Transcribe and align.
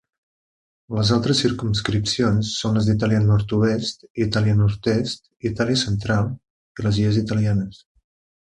Les 0.99 1.11
altres 1.17 1.41
circumscripcions 1.43 2.49
són 2.63 2.79
les 2.79 2.89
d'Itàlia 2.89 3.19
nord-oest, 3.27 4.09
Itàlia 4.27 4.57
nord-est, 4.65 5.23
Itàlia 5.53 5.83
central 5.87 6.35
i 6.39 6.89
les 6.91 7.03
Illes 7.05 7.25
italianes. 7.27 7.85